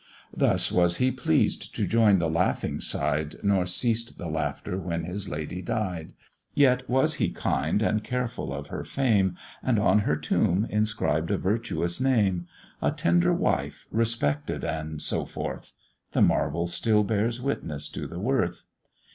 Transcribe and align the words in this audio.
Thus 0.35 0.71
was 0.71 0.97
he 0.97 1.11
pleased 1.11 1.75
to 1.75 1.85
join 1.85 2.17
the 2.17 2.27
laughing 2.27 2.79
side, 2.79 3.35
Nor 3.43 3.67
ceased 3.67 4.17
the 4.17 4.27
laughter 4.29 4.79
when 4.79 5.03
his 5.03 5.29
lady 5.29 5.61
died; 5.61 6.13
Yet 6.55 6.89
was 6.89 7.13
he 7.21 7.29
kind 7.29 7.83
and 7.83 8.03
careful 8.03 8.51
of 8.51 8.69
her 8.69 8.83
fame, 8.83 9.37
And 9.61 9.77
on 9.77 9.99
her 9.99 10.15
tomb 10.15 10.65
inscribed 10.71 11.29
a 11.29 11.37
virtuous 11.37 12.01
name; 12.01 12.47
"A 12.81 12.89
tender 12.89 13.31
wife, 13.31 13.85
respected, 13.91 14.63
and 14.63 14.99
so 14.99 15.23
forth," 15.23 15.71
The 16.13 16.21
marble 16.23 16.65
still 16.65 17.03
bears 17.03 17.39
witness 17.39 17.87
to 17.89 18.07
the 18.07 18.19
worth. 18.19 18.63